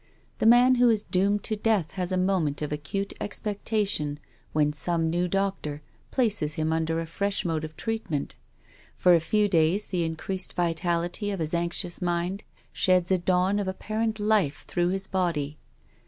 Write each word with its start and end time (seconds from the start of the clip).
The 0.39 0.47
man 0.47 0.73
who 0.81 0.89
is 0.89 1.03
doomed 1.03 1.43
to 1.43 1.55
death 1.55 1.91
has 1.91 2.11
a 2.11 2.17
moment 2.17 2.63
of 2.63 2.71
acute 2.73 3.13
expectation 3.21 4.17
when 4.51 4.73
some 4.73 5.11
new 5.11 5.27
doctor 5.27 5.83
places 6.09 6.55
him 6.55 6.73
under 6.73 6.99
a 6.99 7.05
fresh 7.05 7.45
mode 7.45 7.63
of 7.63 7.77
treatment. 7.77 8.35
For 8.97 9.13
a 9.13 9.19
few 9.19 9.47
days 9.47 9.85
the 9.85 10.03
increased 10.03 10.53
vitality 10.55 11.29
of 11.29 11.39
his 11.39 11.53
anxious 11.53 12.01
mind 12.01 12.43
sheds 12.73 13.11
a 13.11 13.19
dawn 13.19 13.59
of 13.59 13.67
apparent 13.67 14.19
life 14.19 14.65
through 14.67 14.87
his 14.89 15.05
body. 15.05 15.59